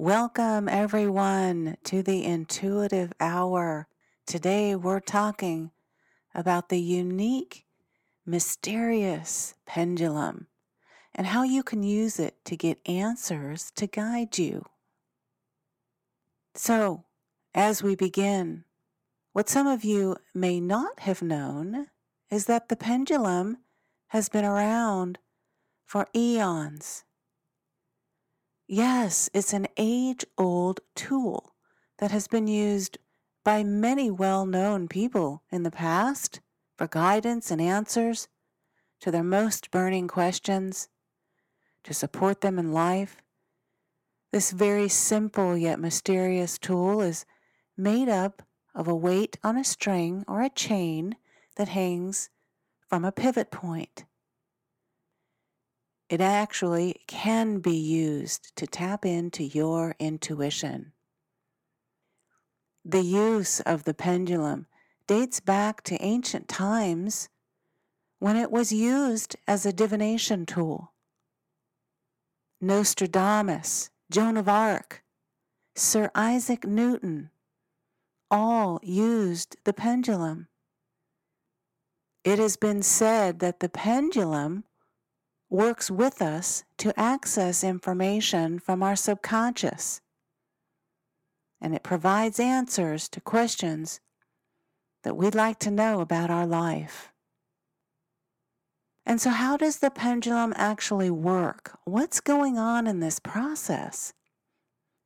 Welcome, 0.00 0.68
everyone, 0.68 1.76
to 1.82 2.04
the 2.04 2.24
Intuitive 2.24 3.12
Hour. 3.18 3.88
Today, 4.26 4.76
we're 4.76 5.00
talking 5.00 5.72
about 6.32 6.68
the 6.68 6.80
unique, 6.80 7.66
mysterious 8.24 9.54
pendulum 9.66 10.46
and 11.16 11.26
how 11.26 11.42
you 11.42 11.64
can 11.64 11.82
use 11.82 12.20
it 12.20 12.36
to 12.44 12.56
get 12.56 12.78
answers 12.88 13.72
to 13.72 13.88
guide 13.88 14.38
you. 14.38 14.66
So, 16.54 17.02
as 17.52 17.82
we 17.82 17.96
begin, 17.96 18.62
what 19.32 19.48
some 19.48 19.66
of 19.66 19.82
you 19.82 20.18
may 20.32 20.60
not 20.60 21.00
have 21.00 21.22
known 21.22 21.88
is 22.30 22.44
that 22.44 22.68
the 22.68 22.76
pendulum 22.76 23.56
has 24.10 24.28
been 24.28 24.44
around 24.44 25.18
for 25.84 26.06
eons. 26.14 27.02
Yes, 28.70 29.30
it's 29.32 29.54
an 29.54 29.66
age 29.78 30.26
old 30.36 30.80
tool 30.94 31.54
that 31.96 32.10
has 32.10 32.28
been 32.28 32.46
used 32.46 32.98
by 33.42 33.64
many 33.64 34.10
well 34.10 34.44
known 34.44 34.88
people 34.88 35.42
in 35.50 35.62
the 35.62 35.70
past 35.70 36.40
for 36.76 36.86
guidance 36.86 37.50
and 37.50 37.62
answers 37.62 38.28
to 39.00 39.10
their 39.10 39.24
most 39.24 39.70
burning 39.70 40.06
questions, 40.06 40.88
to 41.82 41.94
support 41.94 42.42
them 42.42 42.58
in 42.58 42.70
life. 42.70 43.22
This 44.32 44.50
very 44.50 44.88
simple 44.88 45.56
yet 45.56 45.80
mysterious 45.80 46.58
tool 46.58 47.00
is 47.00 47.24
made 47.74 48.10
up 48.10 48.42
of 48.74 48.86
a 48.86 48.94
weight 48.94 49.38
on 49.42 49.56
a 49.56 49.64
string 49.64 50.26
or 50.28 50.42
a 50.42 50.50
chain 50.50 51.16
that 51.56 51.68
hangs 51.68 52.28
from 52.86 53.06
a 53.06 53.12
pivot 53.12 53.50
point. 53.50 54.04
It 56.08 56.20
actually 56.22 57.02
can 57.06 57.58
be 57.58 57.76
used 57.76 58.56
to 58.56 58.66
tap 58.66 59.04
into 59.04 59.44
your 59.44 59.94
intuition. 59.98 60.92
The 62.82 63.02
use 63.02 63.60
of 63.60 63.84
the 63.84 63.92
pendulum 63.92 64.66
dates 65.06 65.40
back 65.40 65.82
to 65.84 66.02
ancient 66.02 66.48
times 66.48 67.28
when 68.20 68.36
it 68.36 68.50
was 68.50 68.72
used 68.72 69.36
as 69.46 69.66
a 69.66 69.72
divination 69.72 70.46
tool. 70.46 70.92
Nostradamus, 72.60 73.90
Joan 74.10 74.38
of 74.38 74.48
Arc, 74.48 75.04
Sir 75.76 76.10
Isaac 76.14 76.66
Newton 76.66 77.30
all 78.30 78.80
used 78.82 79.56
the 79.64 79.72
pendulum. 79.74 80.48
It 82.24 82.38
has 82.38 82.56
been 82.56 82.82
said 82.82 83.38
that 83.40 83.60
the 83.60 83.68
pendulum 83.68 84.64
works 85.50 85.90
with 85.90 86.20
us 86.20 86.64
to 86.78 86.98
access 86.98 87.64
information 87.64 88.58
from 88.58 88.82
our 88.82 88.96
subconscious. 88.96 90.00
And 91.60 91.74
it 91.74 91.82
provides 91.82 92.38
answers 92.38 93.08
to 93.10 93.20
questions 93.20 94.00
that 95.02 95.16
we'd 95.16 95.34
like 95.34 95.58
to 95.60 95.70
know 95.70 96.00
about 96.00 96.30
our 96.30 96.46
life. 96.46 97.12
And 99.06 99.20
so, 99.20 99.30
how 99.30 99.56
does 99.56 99.78
the 99.78 99.90
pendulum 99.90 100.52
actually 100.54 101.10
work? 101.10 101.78
What's 101.84 102.20
going 102.20 102.58
on 102.58 102.86
in 102.86 103.00
this 103.00 103.18
process? 103.18 104.12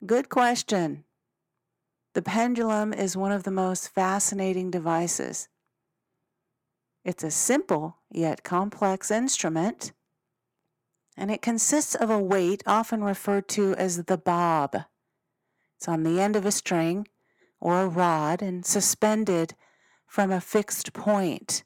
Good 0.05 0.29
question. 0.29 1.05
The 2.15 2.23
pendulum 2.23 2.93
is 2.93 3.17
one 3.17 3.31
of 3.31 3.45
the 3.45 3.53
most 3.53 3.89
fascinating 3.89 4.73
devices. 4.73 5.49
It's 7.05 7.23
a 7.23 7.31
simple 7.31 7.99
yet 8.11 8.43
complex 8.43 9.11
instrument 9.11 9.93
and 11.23 11.31
it 11.31 11.41
consists 11.41 11.95
of 11.95 12.11
a 12.11 12.19
weight 12.19 12.65
often 12.67 13.05
referred 13.05 13.47
to 13.47 13.77
as 13.77 14.07
the 14.07 14.19
bob. 14.19 14.77
It's 15.77 15.87
on 15.87 16.03
the 16.03 16.21
end 16.21 16.35
of 16.35 16.45
a 16.45 16.51
string 16.51 17.07
or 17.61 17.81
a 17.81 17.87
rod 17.87 18.43
and 18.43 18.67
suspended 18.67 19.55
from 20.05 20.33
a 20.33 20.41
fixed 20.41 20.93
point. 20.93 21.63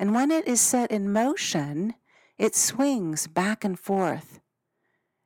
And 0.00 0.12
when 0.12 0.32
it 0.32 0.48
is 0.48 0.60
set 0.60 0.90
in 0.90 1.12
motion, 1.12 1.94
it 2.36 2.56
swings 2.56 3.28
back 3.28 3.64
and 3.64 3.78
forth 3.78 4.40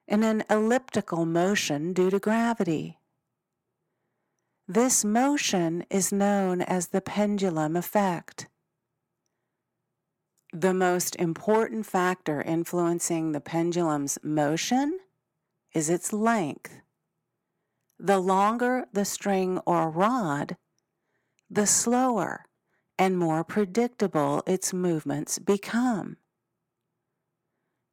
in 0.06 0.22
an 0.22 0.44
elliptical 0.50 1.24
motion 1.24 1.94
due 1.94 2.10
to 2.10 2.18
gravity. 2.18 2.98
This 4.68 5.02
motion 5.02 5.82
is 5.88 6.12
known 6.12 6.60
as 6.60 6.88
the 6.88 7.00
pendulum 7.00 7.74
effect. 7.74 8.48
The 10.52 10.72
most 10.72 11.14
important 11.16 11.84
factor 11.84 12.40
influencing 12.40 13.32
the 13.32 13.40
pendulum's 13.40 14.18
motion 14.22 14.98
is 15.74 15.90
its 15.90 16.12
length. 16.12 16.80
The 17.98 18.18
longer 18.18 18.86
the 18.92 19.04
string 19.04 19.58
or 19.66 19.90
rod, 19.90 20.56
the 21.50 21.66
slower 21.66 22.46
and 22.98 23.18
more 23.18 23.44
predictable 23.44 24.42
its 24.46 24.72
movements 24.72 25.38
become. 25.38 26.16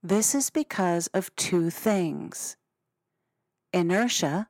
This 0.02 0.34
is 0.34 0.50
because 0.50 1.08
of 1.08 1.36
two 1.36 1.70
things 1.70 2.56
inertia, 3.74 4.48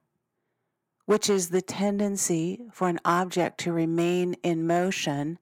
which 1.05 1.29
is 1.29 1.49
the 1.49 1.61
tendency 1.61 2.67
for 2.72 2.87
an 2.87 2.99
object 3.03 3.59
to 3.61 3.73
remain 3.73 4.35
in 4.43 4.67
motion 4.67 5.39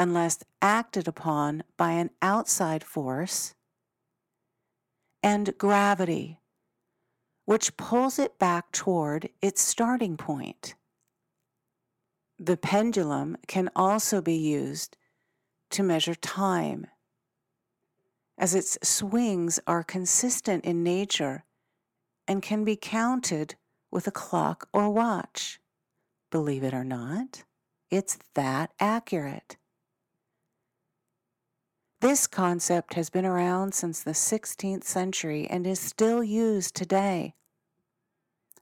unless 0.00 0.42
acted 0.62 1.06
upon 1.06 1.62
by 1.76 1.90
an 1.90 2.08
outside 2.22 2.82
force, 2.82 3.54
and 5.22 5.52
gravity, 5.58 6.40
which 7.44 7.76
pulls 7.76 8.18
it 8.18 8.38
back 8.38 8.72
toward 8.72 9.28
its 9.42 9.60
starting 9.60 10.16
point. 10.16 10.74
The 12.38 12.56
pendulum 12.56 13.36
can 13.46 13.68
also 13.76 14.22
be 14.22 14.36
used 14.36 14.96
to 15.72 15.82
measure 15.82 16.14
time, 16.14 16.86
as 18.38 18.54
its 18.54 18.78
swings 18.82 19.60
are 19.66 19.84
consistent 19.84 20.64
in 20.64 20.82
nature 20.82 21.44
and 22.26 22.40
can 22.40 22.64
be 22.64 22.74
counted 22.74 23.54
with 23.90 24.06
a 24.06 24.10
clock 24.10 24.66
or 24.72 24.88
watch. 24.88 25.60
Believe 26.30 26.64
it 26.64 26.72
or 26.72 26.84
not, 26.84 27.44
it's 27.90 28.18
that 28.34 28.72
accurate. 28.80 29.58
This 32.00 32.26
concept 32.26 32.94
has 32.94 33.10
been 33.10 33.26
around 33.26 33.74
since 33.74 34.02
the 34.02 34.12
16th 34.12 34.84
century 34.84 35.46
and 35.50 35.66
is 35.66 35.78
still 35.78 36.24
used 36.24 36.74
today. 36.74 37.34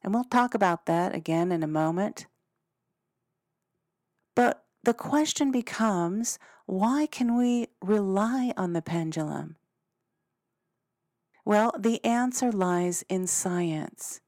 And 0.02 0.12
we'll 0.12 0.24
talk 0.24 0.54
about 0.54 0.86
that 0.86 1.14
again 1.14 1.52
in 1.52 1.62
a 1.62 1.68
moment. 1.68 2.26
But 4.34 4.64
the 4.82 4.94
question 4.94 5.52
becomes 5.52 6.40
why 6.66 7.06
can 7.06 7.36
we 7.36 7.68
rely 7.80 8.52
on 8.56 8.72
the 8.72 8.82
pendulum? 8.82 9.56
Well, 11.44 11.72
the 11.78 12.04
answer 12.04 12.50
lies 12.50 13.04
in 13.08 13.28
science. 13.28 14.20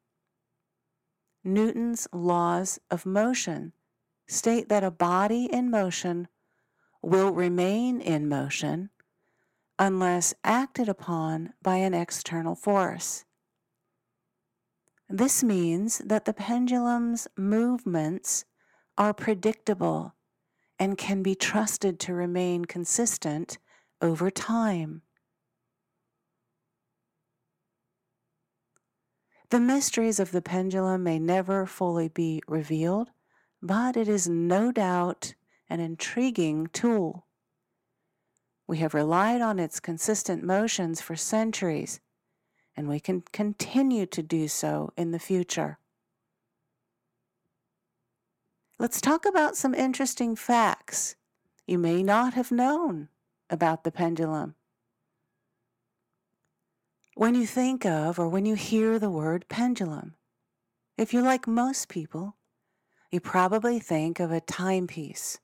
Newton's 1.42 2.06
laws 2.12 2.78
of 2.92 3.04
motion 3.04 3.72
state 4.28 4.68
that 4.68 4.84
a 4.84 4.90
body 4.90 5.48
in 5.52 5.68
motion 5.68 6.28
will 7.02 7.32
remain 7.32 8.00
in 8.00 8.28
motion 8.28 8.90
unless 9.80 10.34
acted 10.44 10.90
upon 10.90 11.54
by 11.62 11.76
an 11.76 11.94
external 11.94 12.54
force. 12.54 13.24
This 15.08 15.42
means 15.42 16.02
that 16.04 16.26
the 16.26 16.34
pendulum's 16.34 17.26
movements 17.34 18.44
are 18.98 19.14
predictable 19.14 20.14
and 20.78 20.98
can 20.98 21.22
be 21.22 21.34
trusted 21.34 21.98
to 21.98 22.12
remain 22.12 22.66
consistent 22.66 23.56
over 24.02 24.30
time. 24.30 25.00
The 29.48 29.60
mysteries 29.60 30.20
of 30.20 30.30
the 30.30 30.42
pendulum 30.42 31.02
may 31.02 31.18
never 31.18 31.64
fully 31.64 32.08
be 32.08 32.42
revealed, 32.46 33.08
but 33.62 33.96
it 33.96 34.08
is 34.08 34.28
no 34.28 34.72
doubt 34.72 35.34
an 35.70 35.80
intriguing 35.80 36.68
tool. 36.68 37.26
We 38.70 38.78
have 38.78 38.94
relied 38.94 39.40
on 39.40 39.58
its 39.58 39.80
consistent 39.80 40.44
motions 40.44 41.00
for 41.00 41.16
centuries, 41.16 41.98
and 42.76 42.86
we 42.86 43.00
can 43.00 43.24
continue 43.32 44.06
to 44.06 44.22
do 44.22 44.46
so 44.46 44.92
in 44.96 45.10
the 45.10 45.18
future. 45.18 45.80
let's 48.78 49.00
talk 49.00 49.26
about 49.26 49.56
some 49.56 49.74
interesting 49.74 50.36
facts 50.36 51.16
you 51.66 51.78
may 51.78 52.04
not 52.04 52.34
have 52.34 52.52
known 52.52 53.08
about 53.50 53.82
the 53.82 53.90
pendulum. 53.90 54.54
When 57.16 57.34
you 57.34 57.46
think 57.46 57.84
of 57.84 58.20
or 58.20 58.28
when 58.28 58.46
you 58.46 58.54
hear 58.54 59.00
the 59.00 59.10
word 59.10 59.46
pendulum, 59.48 60.14
if 60.96 61.12
you're 61.12 61.24
like 61.24 61.48
most 61.48 61.88
people, 61.88 62.36
you 63.10 63.18
probably 63.18 63.80
think 63.80 64.20
of 64.20 64.30
a 64.30 64.40
timepiece. 64.40 65.40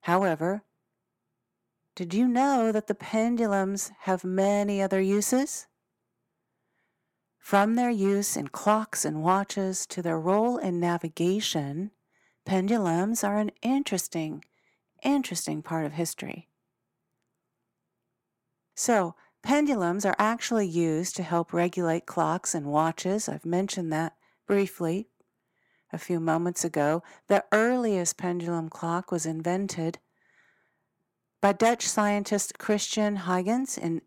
However, 0.00 0.62
did 1.96 2.12
you 2.12 2.28
know 2.28 2.72
that 2.72 2.88
the 2.88 2.94
pendulums 2.94 3.90
have 4.00 4.22
many 4.22 4.82
other 4.82 5.00
uses? 5.00 5.66
From 7.38 7.74
their 7.74 7.90
use 7.90 8.36
in 8.36 8.48
clocks 8.48 9.06
and 9.06 9.22
watches 9.22 9.86
to 9.86 10.02
their 10.02 10.20
role 10.20 10.58
in 10.58 10.78
navigation, 10.78 11.92
pendulums 12.44 13.24
are 13.24 13.38
an 13.38 13.50
interesting, 13.62 14.44
interesting 15.02 15.62
part 15.62 15.86
of 15.86 15.94
history. 15.94 16.50
So, 18.74 19.14
pendulums 19.42 20.04
are 20.04 20.16
actually 20.18 20.66
used 20.66 21.16
to 21.16 21.22
help 21.22 21.54
regulate 21.54 22.04
clocks 22.04 22.54
and 22.54 22.66
watches. 22.66 23.26
I've 23.26 23.46
mentioned 23.46 23.90
that 23.94 24.16
briefly 24.46 25.08
a 25.94 25.98
few 25.98 26.20
moments 26.20 26.62
ago. 26.62 27.02
The 27.28 27.44
earliest 27.52 28.18
pendulum 28.18 28.68
clock 28.68 29.10
was 29.10 29.24
invented 29.24 29.98
by 31.46 31.52
Dutch 31.52 31.86
scientist 31.86 32.58
Christian 32.58 33.14
Huygens 33.18 33.78
in 33.78 34.02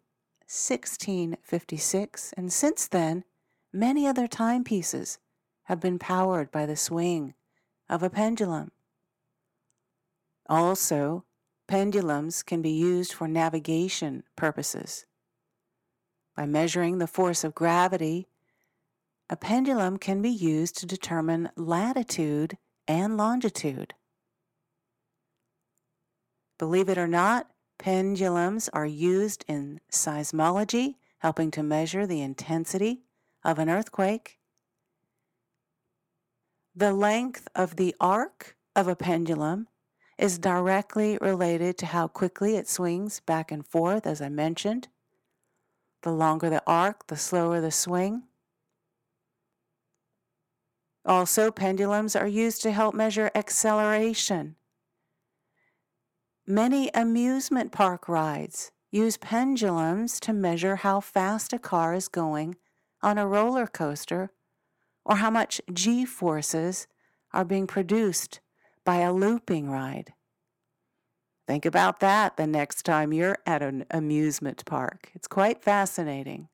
1656, 0.49 2.33
and 2.35 2.51
since 2.51 2.85
then, 2.85 3.23
many 3.71 4.05
other 4.05 4.27
timepieces 4.27 5.19
have 5.63 5.79
been 5.79 5.97
powered 5.97 6.51
by 6.51 6.65
the 6.65 6.75
swing 6.75 7.35
of 7.89 8.03
a 8.03 8.09
pendulum. 8.09 8.71
Also, 10.49 11.23
pendulums 11.65 12.43
can 12.43 12.61
be 12.61 12.71
used 12.71 13.13
for 13.13 13.25
navigation 13.25 14.23
purposes. 14.35 15.05
By 16.35 16.45
measuring 16.45 16.97
the 16.97 17.07
force 17.07 17.45
of 17.45 17.55
gravity, 17.55 18.27
a 19.29 19.37
pendulum 19.37 19.97
can 19.97 20.21
be 20.21 20.29
used 20.29 20.77
to 20.79 20.85
determine 20.85 21.51
latitude 21.55 22.57
and 22.85 23.15
longitude. 23.15 23.93
Believe 26.59 26.89
it 26.89 26.97
or 26.97 27.07
not, 27.07 27.49
pendulums 27.79 28.67
are 28.69 28.85
used 28.85 29.45
in 29.47 29.79
seismology, 29.89 30.95
helping 31.19 31.49
to 31.51 31.63
measure 31.63 32.05
the 32.05 32.21
intensity 32.21 33.01
of 33.45 33.57
an 33.59 33.69
earthquake. 33.69 34.37
The 36.75 36.91
length 36.93 37.47
of 37.55 37.77
the 37.77 37.95
arc 37.99 38.57
of 38.75 38.89
a 38.89 38.95
pendulum 38.95 39.69
is 40.17 40.37
directly 40.37 41.17
related 41.21 41.77
to 41.77 41.85
how 41.87 42.09
quickly 42.09 42.57
it 42.57 42.67
swings 42.67 43.21
back 43.21 43.51
and 43.51 43.65
forth, 43.65 44.05
as 44.05 44.21
I 44.21 44.27
mentioned. 44.27 44.89
The 46.01 46.11
longer 46.11 46.49
the 46.49 46.63
arc, 46.67 47.07
the 47.07 47.15
slower 47.15 47.61
the 47.61 47.71
swing. 47.71 48.23
Also, 51.05 51.51
pendulums 51.51 52.17
are 52.17 52.27
used 52.27 52.61
to 52.63 52.71
help 52.71 52.93
measure 52.93 53.31
acceleration 53.33 54.57
Many 56.51 56.89
amusement 56.95 57.71
park 57.71 58.09
rides 58.09 58.71
use 58.89 59.17
pendulums 59.17 60.19
to 60.21 60.33
measure 60.33 60.77
how 60.77 60.99
fast 60.99 61.53
a 61.53 61.59
car 61.59 61.93
is 61.93 62.07
going 62.07 62.55
on 63.03 63.19
a 63.19 63.27
roller 63.27 63.67
coaster 63.67 64.31
or 65.05 65.17
how 65.17 65.29
much 65.29 65.61
g 65.71 66.05
forces 66.05 66.87
are 67.33 67.45
being 67.45 67.67
produced 67.67 68.39
by 68.83 68.95
a 68.95 69.13
looping 69.13 69.69
ride. 69.69 70.13
Think 71.45 71.67
about 71.67 71.99
that 71.99 72.35
the 72.35 72.47
next 72.47 72.81
time 72.81 73.13
you're 73.13 73.37
at 73.45 73.61
an 73.61 73.85
amusement 73.91 74.65
park. 74.65 75.11
It's 75.13 75.27
quite 75.27 75.63
fascinating. 75.63 76.47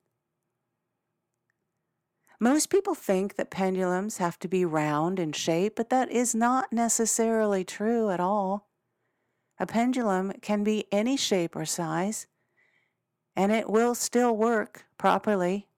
Most 2.38 2.68
people 2.68 2.94
think 2.94 3.36
that 3.36 3.48
pendulums 3.48 4.18
have 4.18 4.38
to 4.40 4.46
be 4.46 4.66
round 4.66 5.18
in 5.18 5.32
shape, 5.32 5.74
but 5.74 5.88
that 5.88 6.10
is 6.10 6.34
not 6.34 6.70
necessarily 6.70 7.64
true 7.64 8.10
at 8.10 8.20
all. 8.20 8.66
A 9.58 9.66
pendulum 9.66 10.32
can 10.42 10.62
be 10.64 10.86
any 10.92 11.16
shape 11.16 11.56
or 11.56 11.64
size, 11.64 12.26
and 13.34 13.52
it 13.52 13.70
will 13.70 13.94
still 13.94 14.36
work 14.36 14.84
properly. 14.98 15.68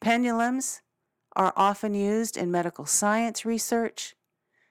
Pendulums 0.00 0.82
are 1.34 1.52
often 1.56 1.94
used 1.94 2.36
in 2.36 2.50
medical 2.50 2.84
science 2.84 3.44
research. 3.44 4.14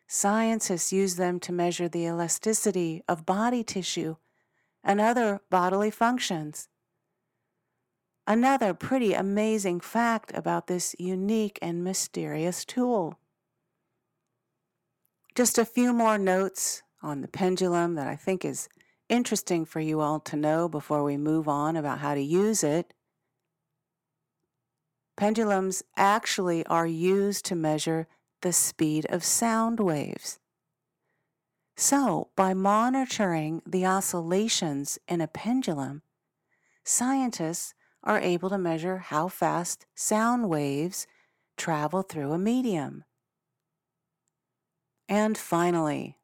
Scientists 0.08 0.94
use 0.94 1.16
them 1.16 1.40
to 1.40 1.52
measure 1.52 1.90
the 1.90 2.06
elasticity 2.06 3.02
of 3.08 3.26
body 3.26 3.64
tissue 3.64 4.16
and 4.84 5.02
other 5.02 5.42
bodily 5.50 5.90
functions. 5.90 6.68
Another 8.28 8.74
pretty 8.74 9.14
amazing 9.14 9.80
fact 9.80 10.32
about 10.36 10.68
this 10.68 10.96
unique 11.00 11.60
and 11.62 11.84
mysterious 11.84 12.64
tool. 12.64 13.20
Just 15.36 15.58
a 15.58 15.66
few 15.66 15.94
more 15.94 16.20
notes 16.20 16.84
on 17.02 17.22
the 17.22 17.28
pendulum 17.28 17.96
that 17.96 18.08
I 18.08 18.16
think 18.16 18.46
is 18.46 18.70
interesting 19.10 19.66
for 19.66 19.80
you 19.80 20.00
all 20.00 20.20
to 20.20 20.36
know 20.36 20.70
before 20.70 21.04
we 21.04 21.18
move 21.18 21.48
on 21.48 21.76
about 21.76 22.00
how 22.00 22.14
to 22.14 22.22
use 22.22 22.64
it. 22.64 22.94
Pendulums 25.18 25.84
actually 25.98 26.64
are 26.68 26.86
used 26.86 27.46
to 27.46 27.56
measure 27.56 28.08
the 28.42 28.54
speed 28.54 29.08
of 29.10 29.24
sound 29.24 29.80
waves. 29.80 30.40
So, 31.76 32.30
by 32.36 32.54
monitoring 32.54 33.64
the 33.66 33.88
oscillations 33.88 35.00
in 35.08 35.20
a 35.20 35.28
pendulum, 35.28 36.04
scientists 36.84 37.74
are 38.04 38.20
able 38.20 38.50
to 38.52 38.60
measure 38.60 39.00
how 39.00 39.30
fast 39.30 39.88
sound 39.96 40.48
waves 40.48 41.08
travel 41.58 42.04
through 42.04 42.32
a 42.32 42.38
medium. 42.38 43.06
And 45.08 45.38
finally, 45.38 46.18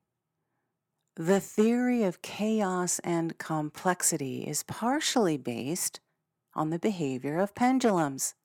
the 1.15 1.39
theory 1.39 2.03
of 2.03 2.21
chaos 2.21 2.99
and 2.99 3.37
complexity 3.37 4.47
is 4.47 4.63
partially 4.63 5.37
based 5.37 5.99
on 6.55 6.69
the 6.69 6.79
behavior 6.79 7.39
of 7.39 7.53
pendulums. 7.53 8.35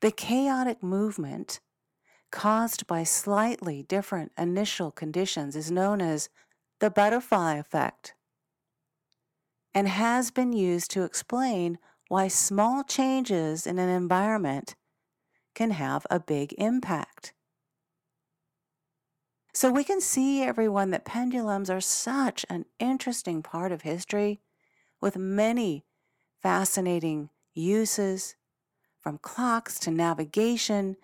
The 0.00 0.10
chaotic 0.10 0.82
movement 0.82 1.60
caused 2.30 2.86
by 2.86 3.04
slightly 3.04 3.82
different 3.82 4.32
initial 4.38 4.90
conditions 4.90 5.56
is 5.56 5.70
known 5.70 6.00
as 6.00 6.28
the 6.80 6.90
butterfly 6.90 7.56
effect 7.56 8.14
and 9.74 9.88
has 9.88 10.30
been 10.30 10.52
used 10.52 10.90
to 10.92 11.04
explain 11.04 11.78
why 12.08 12.28
small 12.28 12.82
changes 12.84 13.66
in 13.66 13.78
an 13.78 13.88
environment 13.88 14.74
can 15.54 15.72
have 15.72 16.06
a 16.10 16.20
big 16.20 16.54
impact. 16.58 17.34
So 19.58 19.72
we 19.72 19.82
can 19.82 20.00
see, 20.00 20.40
everyone, 20.44 20.92
that 20.92 21.04
pendulums 21.04 21.68
are 21.68 21.80
such 21.80 22.46
an 22.48 22.64
interesting 22.78 23.42
part 23.42 23.72
of 23.72 23.82
history 23.82 24.40
with 25.00 25.16
many 25.16 25.84
fascinating 26.40 27.30
uses 27.54 28.36
from 29.00 29.18
clocks 29.18 29.80
to 29.80 29.90
navigation 29.90 30.96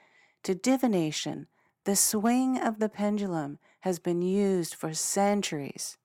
to 0.45 0.55
divination. 0.55 1.49
The 1.83 1.97
swing 1.97 2.57
of 2.57 2.79
the 2.79 2.89
pendulum 2.89 3.59
has 3.81 3.99
been 3.99 4.23
used 4.23 4.77
for 4.77 4.95
centuries. 4.95 5.99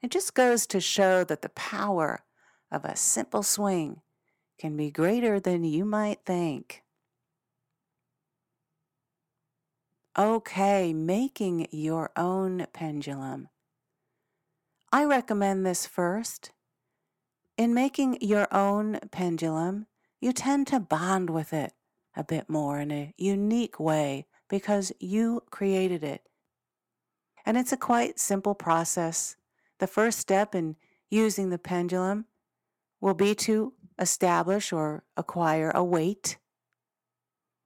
It 0.00 0.10
just 0.10 0.32
goes 0.32 0.66
to 0.68 0.80
show 0.80 1.24
that 1.24 1.42
the 1.42 1.50
power 1.50 2.24
of 2.72 2.86
a 2.86 2.96
simple 2.96 3.42
swing 3.42 4.00
can 4.58 4.78
be 4.78 4.90
greater 4.90 5.38
than 5.38 5.62
you 5.62 5.84
might 5.84 6.24
think. 6.24 6.83
Okay, 10.16 10.92
making 10.92 11.66
your 11.72 12.12
own 12.16 12.68
pendulum. 12.72 13.48
I 14.92 15.02
recommend 15.02 15.66
this 15.66 15.86
first. 15.86 16.52
In 17.58 17.74
making 17.74 18.18
your 18.20 18.46
own 18.54 19.00
pendulum, 19.10 19.86
you 20.20 20.32
tend 20.32 20.68
to 20.68 20.78
bond 20.78 21.30
with 21.30 21.52
it 21.52 21.72
a 22.14 22.22
bit 22.22 22.48
more 22.48 22.78
in 22.78 22.92
a 22.92 23.12
unique 23.16 23.80
way 23.80 24.26
because 24.48 24.92
you 25.00 25.42
created 25.50 26.04
it. 26.04 26.22
And 27.44 27.56
it's 27.56 27.72
a 27.72 27.76
quite 27.76 28.20
simple 28.20 28.54
process. 28.54 29.34
The 29.80 29.88
first 29.88 30.20
step 30.20 30.54
in 30.54 30.76
using 31.10 31.50
the 31.50 31.58
pendulum 31.58 32.26
will 33.00 33.14
be 33.14 33.34
to 33.34 33.72
establish 33.98 34.72
or 34.72 35.02
acquire 35.16 35.72
a 35.74 35.82
weight 35.82 36.36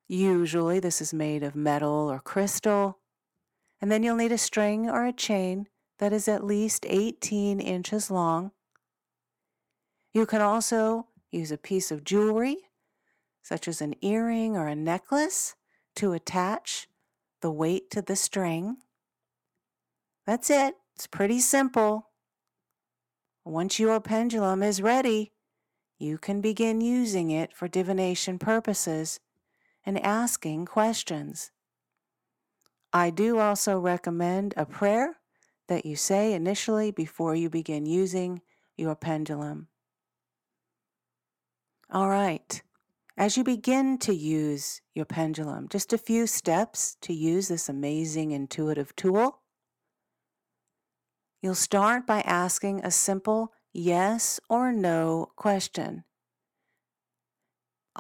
Usually, 0.08 0.80
this 0.80 1.02
is 1.02 1.12
made 1.12 1.42
of 1.42 1.54
metal 1.54 2.10
or 2.10 2.18
crystal. 2.18 2.98
And 3.80 3.92
then 3.92 4.02
you'll 4.02 4.16
need 4.16 4.32
a 4.32 4.38
string 4.38 4.88
or 4.88 5.04
a 5.04 5.12
chain 5.12 5.68
that 5.98 6.14
is 6.14 6.26
at 6.28 6.42
least 6.42 6.86
18 6.88 7.60
inches 7.60 8.10
long. 8.10 8.52
You 10.14 10.24
can 10.24 10.40
also 10.40 11.08
use 11.30 11.52
a 11.52 11.58
piece 11.58 11.90
of 11.90 12.04
jewelry, 12.04 12.56
such 13.42 13.68
as 13.68 13.82
an 13.82 13.94
earring 14.02 14.56
or 14.56 14.66
a 14.66 14.74
necklace, 14.74 15.54
to 15.96 16.12
attach 16.12 16.88
the 17.42 17.50
weight 17.50 17.90
to 17.90 18.00
the 18.00 18.16
string. 18.16 18.78
That's 20.26 20.48
it. 20.48 20.74
It's 20.94 21.06
pretty 21.06 21.40
simple. 21.40 22.08
Once 23.44 23.78
your 23.78 24.00
pendulum 24.00 24.62
is 24.62 24.82
ready, 24.82 25.32
you 25.98 26.18
can 26.18 26.40
begin 26.40 26.80
using 26.80 27.30
it 27.30 27.52
for 27.52 27.68
divination 27.68 28.38
purposes 28.38 29.20
and 29.88 29.98
asking 30.04 30.66
questions. 30.66 31.50
I 32.92 33.08
do 33.08 33.38
also 33.38 33.78
recommend 33.78 34.52
a 34.54 34.66
prayer 34.66 35.16
that 35.68 35.86
you 35.86 35.96
say 35.96 36.34
initially 36.34 36.90
before 36.90 37.34
you 37.34 37.48
begin 37.48 37.86
using 37.86 38.42
your 38.76 38.94
pendulum. 38.94 39.68
All 41.90 42.10
right. 42.10 42.62
As 43.16 43.38
you 43.38 43.44
begin 43.44 43.96
to 44.00 44.14
use 44.14 44.82
your 44.94 45.06
pendulum, 45.06 45.68
just 45.70 45.94
a 45.94 45.98
few 45.98 46.26
steps 46.26 46.98
to 47.00 47.14
use 47.14 47.48
this 47.48 47.70
amazing 47.70 48.32
intuitive 48.32 48.94
tool. 48.94 49.40
You'll 51.40 51.54
start 51.54 52.06
by 52.06 52.20
asking 52.20 52.84
a 52.84 52.90
simple 52.90 53.54
yes 53.72 54.38
or 54.50 54.70
no 54.70 55.30
question. 55.34 56.04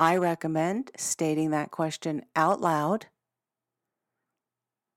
I 0.00 0.16
recommend 0.16 0.92
stating 0.96 1.50
that 1.50 1.72
question 1.72 2.22
out 2.36 2.60
loud. 2.60 3.06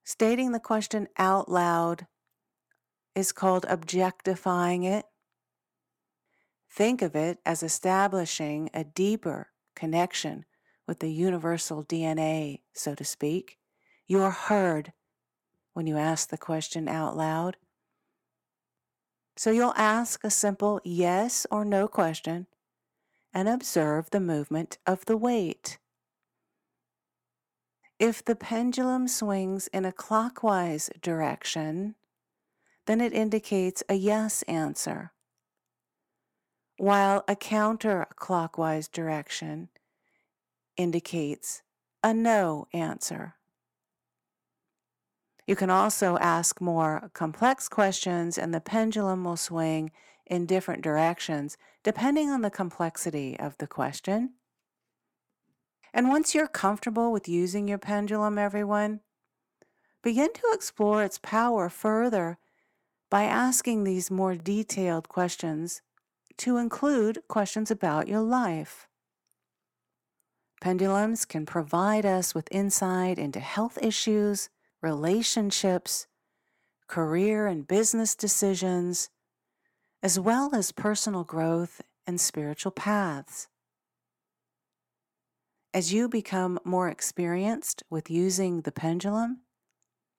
Stating 0.04 0.52
the 0.52 0.60
question 0.60 1.08
out 1.18 1.50
loud 1.50 2.06
is 3.16 3.32
called 3.32 3.66
objectifying 3.68 4.84
it. 4.84 5.06
Think 6.70 7.02
of 7.02 7.16
it 7.16 7.40
as 7.44 7.64
establishing 7.64 8.70
a 8.76 8.84
deeper 8.84 9.48
connection 9.76 10.46
with 10.88 11.00
the 11.00 11.12
universal 11.12 11.84
DNA, 11.84 12.62
so 12.74 12.94
to 12.94 13.04
speak. 13.04 13.58
You 14.06 14.22
are 14.22 14.30
heard 14.30 14.94
when 15.74 15.88
you 15.88 15.98
ask 15.98 16.30
the 16.30 16.38
question 16.38 16.88
out 16.88 17.18
loud. 17.18 17.58
So 19.36 19.50
you'll 19.50 19.74
ask 19.76 20.24
a 20.24 20.30
simple 20.30 20.80
yes 20.84 21.48
or 21.50 21.66
no 21.66 21.88
question 21.88 22.46
and 23.34 23.48
observe 23.48 24.10
the 24.10 24.20
movement 24.20 24.78
of 24.86 25.06
the 25.06 25.18
weight. 25.18 25.78
If 28.00 28.26
the 28.26 28.36
pendulum 28.36 29.08
swings 29.08 29.68
in 29.68 29.86
a 29.86 29.92
clockwise 29.92 30.90
direction, 31.02 31.96
then 32.88 33.00
it 33.00 33.14
indicates 33.14 33.84
a 33.88 33.94
yes 33.94 34.42
answer, 34.44 35.12
while 36.78 37.24
a 37.28 37.36
counterclockwise 37.36 38.92
direction 38.92 39.70
indicates 40.78 41.62
a 42.04 42.14
no 42.14 42.68
answer. 42.74 43.36
You 45.46 45.56
can 45.56 45.70
also 45.70 46.18
ask 46.18 46.60
more 46.60 47.12
complex 47.14 47.70
questions, 47.70 48.38
and 48.38 48.54
the 48.54 48.62
pendulum 48.62 49.24
will 49.24 49.38
swing 49.38 49.92
in 50.32 50.48
different 50.48 50.82
directions 50.82 51.58
depending 51.84 52.30
on 52.30 52.42
the 52.42 52.50
complexity 52.50 53.38
of 53.40 53.58
the 53.58 53.68
question. 53.68 54.32
And 55.94 56.08
once 56.08 56.34
you're 56.34 56.48
comfortable 56.48 57.12
with 57.12 57.28
using 57.28 57.68
your 57.68 57.78
pendulum, 57.78 58.38
everyone, 58.38 59.02
begin 60.02 60.32
to 60.34 60.52
explore 60.54 61.04
its 61.04 61.20
power 61.20 61.70
further 61.70 62.38
by 63.10 63.24
asking 63.24 63.84
these 63.84 64.10
more 64.10 64.36
detailed 64.36 65.10
questions 65.10 65.82
to 66.38 66.58
include 66.58 67.22
questions 67.28 67.70
about 67.70 68.08
your 68.08 68.22
life. 68.22 68.88
Pendulums 70.62 71.26
can 71.26 71.46
provide 71.46 72.06
us 72.06 72.34
with 72.34 72.48
insight 72.52 73.18
into 73.18 73.40
health 73.40 73.78
issues, 73.82 74.50
relationships, 74.82 76.08
career 76.88 77.48
and 77.48 77.68
business 77.68 78.16
decisions, 78.16 79.10
as 80.04 80.20
well 80.20 80.50
as 80.54 80.72
personal 80.72 81.24
growth 81.24 81.82
and 82.08 82.20
spiritual 82.20 82.72
paths. 82.72 83.48
As 85.74 85.94
you 85.94 86.10
become 86.10 86.60
more 86.66 86.90
experienced 86.90 87.84
with 87.90 88.10
using 88.10 88.62
the 88.62 88.72
pendulum, 88.72 89.42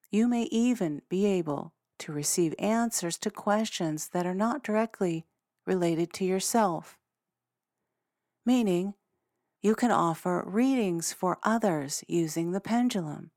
you 0.09 0.27
may 0.27 0.43
even 0.43 1.01
be 1.09 1.25
able 1.25 1.73
to 1.99 2.13
receive 2.13 2.55
answers 2.57 3.17
to 3.19 3.29
questions 3.29 4.09
that 4.09 4.25
are 4.25 4.33
not 4.33 4.63
directly 4.63 5.25
related 5.65 6.11
to 6.13 6.25
yourself. 6.25 6.97
Meaning, 8.45 8.95
you 9.61 9.75
can 9.75 9.91
offer 9.91 10.43
readings 10.45 11.13
for 11.13 11.37
others 11.43 12.03
using 12.07 12.51
the 12.51 12.59
pendulum. 12.59 13.31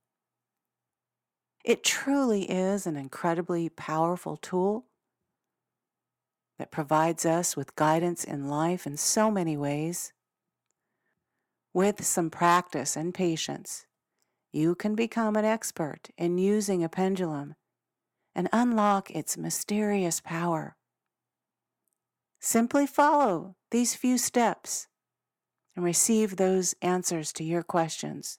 It 1.65 1.85
truly 1.85 2.51
is 2.51 2.87
an 2.87 2.97
incredibly 2.97 3.69
powerful 3.69 4.37
tool 4.37 4.87
that 6.59 6.71
provides 6.71 7.27
us 7.27 7.57
with 7.57 7.77
guidance 7.77 8.25
in 8.25 8.49
life 8.49 8.87
in 8.87 8.97
so 8.97 9.31
many 9.31 9.57
ways. 9.57 10.13
With 11.75 12.05
some 12.05 12.31
practice 12.31 12.97
and 12.97 13.13
patience, 13.13 13.87
you 14.53 14.75
can 14.75 14.95
become 14.95 15.37
an 15.37 15.45
expert 15.45 16.09
in 16.17 16.39
using 16.39 16.83
a 16.83 16.89
pendulum 16.89 17.55
and 18.35 18.49
unlock 18.53 19.11
its 19.11 19.37
mysterious 19.37 20.21
power. 20.21 20.77
Simply 22.41 22.87
follow 22.87 23.57
these 23.71 23.95
few 23.95 24.17
steps 24.17 24.89
and 25.75 25.85
receive 25.85 26.37
those 26.37 26.75
answers 26.81 27.33
to 27.35 27.45
your 27.45 27.63
questions. 27.63 28.39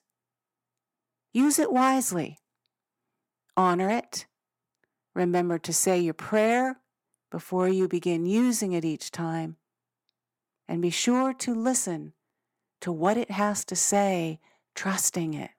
Use 1.32 1.58
it 1.58 1.72
wisely. 1.72 2.38
Honor 3.56 3.90
it. 3.90 4.26
Remember 5.14 5.58
to 5.58 5.72
say 5.72 6.00
your 6.00 6.14
prayer 6.14 6.80
before 7.30 7.68
you 7.68 7.88
begin 7.88 8.26
using 8.26 8.72
it 8.72 8.84
each 8.84 9.10
time. 9.10 9.56
And 10.66 10.82
be 10.82 10.90
sure 10.90 11.32
to 11.34 11.54
listen 11.54 12.12
to 12.80 12.92
what 12.92 13.16
it 13.16 13.30
has 13.30 13.64
to 13.66 13.76
say, 13.76 14.38
trusting 14.74 15.34
it. 15.34 15.50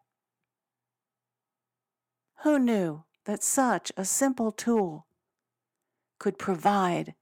Who 2.43 2.57
knew 2.57 3.03
that 3.25 3.43
such 3.43 3.91
a 3.97 4.05
simple 4.05 4.51
tool 4.51 5.05
could 6.19 6.37
provide 6.37 7.15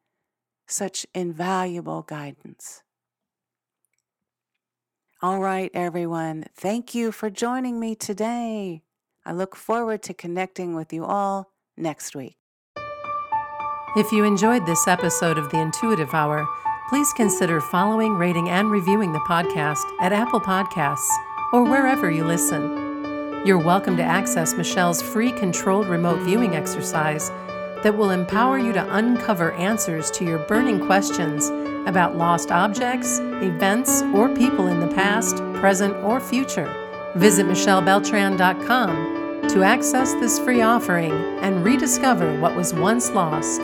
such 0.68 1.06
invaluable 1.14 2.04
guidance? 2.04 2.84
All 5.22 5.40
right, 5.40 5.72
everyone, 5.74 6.46
thank 6.56 6.94
you 6.94 7.12
for 7.12 7.32
joining 7.32 7.80
me 7.80 7.96
today. 7.96 8.84
I 9.26 9.34
look 9.34 9.56
forward 9.56 10.04
to 10.04 10.14
connecting 10.14 10.76
with 10.76 10.94
you 10.94 11.04
all 11.04 11.52
next 11.76 12.16
week. 12.16 12.38
If 13.98 14.12
you 14.12 14.26
enjoyed 14.26 14.68
this 14.68 14.88
episode 14.88 15.40
of 15.40 15.50
the 15.50 15.60
Intuitive 15.60 16.14
Hour, 16.14 16.48
please 16.88 17.12
consider 17.14 17.60
following, 17.60 18.14
rating, 18.14 18.48
and 18.48 18.70
reviewing 18.70 19.12
the 19.12 19.20
podcast 19.22 19.82
at 20.00 20.14
Apple 20.14 20.40
Podcasts 20.40 21.10
or 21.52 21.64
wherever 21.64 22.12
you 22.12 22.24
listen. 22.24 23.42
You're 23.44 23.58
welcome 23.58 23.98
to 23.98 24.04
access 24.04 24.54
Michelle's 24.54 25.02
free 25.02 25.32
controlled 25.32 25.88
remote 25.88 26.20
viewing 26.20 26.56
exercise 26.56 27.30
that 27.82 27.98
will 27.98 28.12
empower 28.12 28.60
you 28.60 28.72
to 28.72 28.96
uncover 28.96 29.54
answers 29.54 30.12
to 30.12 30.24
your 30.24 30.46
burning 30.46 30.80
questions 30.86 31.50
about 31.88 32.16
lost 32.16 32.52
objects, 32.52 33.18
events, 33.18 34.04
or 34.14 34.30
people 34.30 34.68
in 34.68 34.80
the 34.80 34.94
past, 34.94 35.38
present, 35.56 35.96
or 36.04 36.20
future. 36.20 36.72
Visit 37.16 37.48
michellebeltran.com 37.48 39.17
to 39.50 39.64
access 39.64 40.14
this 40.16 40.40
free 40.40 40.62
offering 40.62 41.14
and 41.40 41.64
rediscover 41.64 42.38
what 42.40 42.56
was 42.56 42.74
once 42.74 43.10
lost. 43.12 43.62